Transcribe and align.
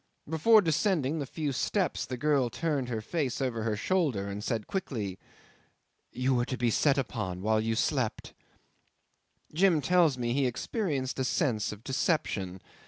Before 0.27 0.63
descending 0.63 1.19
the 1.19 1.27
few 1.27 1.51
steps 1.51 2.07
the 2.07 2.17
girl 2.17 2.49
turned 2.49 2.89
her 2.89 3.01
face 3.01 3.39
over 3.39 3.61
her 3.61 3.75
shoulder 3.75 4.27
and 4.29 4.43
said 4.43 4.65
quickly, 4.65 5.19
"You 6.11 6.33
were 6.33 6.45
to 6.45 6.57
be 6.57 6.71
set 6.71 6.97
upon 6.97 7.43
while 7.43 7.61
you 7.61 7.75
slept." 7.75 8.33
Jim 9.53 9.79
tells 9.79 10.17
me 10.17 10.33
he 10.33 10.47
experienced 10.47 11.19
a 11.19 11.23
sense 11.23 11.71
of 11.71 11.83
deception. 11.83 12.61